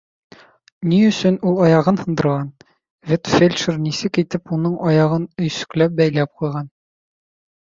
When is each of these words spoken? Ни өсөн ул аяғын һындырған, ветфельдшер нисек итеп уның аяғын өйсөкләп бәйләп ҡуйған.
Ни 0.91 1.01
өсөн 1.09 1.35
ул 1.49 1.59
аяғын 1.65 1.99
һындырған, 2.05 2.49
ветфельдшер 3.11 3.77
нисек 3.83 4.21
итеп 4.25 4.55
уның 4.59 4.79
аяғын 4.93 5.29
өйсөкләп 5.45 5.97
бәйләп 6.01 6.35
ҡуйған. 6.43 6.75